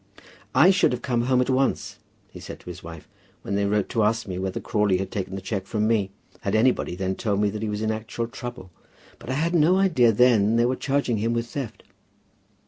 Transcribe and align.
"I 0.55 0.71
should 0.71 0.93
have 0.93 1.03
come 1.03 1.21
at 1.41 1.47
once," 1.51 1.99
he 2.31 2.39
said 2.39 2.59
to 2.61 2.71
his 2.71 2.81
wife, 2.81 3.07
"when 3.43 3.53
they 3.53 3.67
wrote 3.67 3.87
to 3.89 4.01
ask 4.01 4.27
me 4.27 4.39
whether 4.39 4.59
Crawley 4.59 4.97
had 4.97 5.11
taken 5.11 5.35
the 5.35 5.41
cheque 5.43 5.67
from 5.67 5.85
me, 5.87 6.09
had 6.39 6.55
anybody 6.55 6.95
then 6.95 7.13
told 7.13 7.39
me 7.39 7.51
that 7.51 7.61
he 7.61 7.69
was 7.69 7.83
in 7.83 7.91
actual 7.91 8.25
trouble; 8.27 8.71
but 9.19 9.29
I 9.29 9.33
had 9.33 9.53
no 9.53 9.75
idea 9.77 10.11
then 10.11 10.49
that 10.49 10.57
they 10.57 10.65
were 10.65 10.75
charging 10.75 11.17
him 11.17 11.33
with 11.33 11.45
theft." 11.45 11.83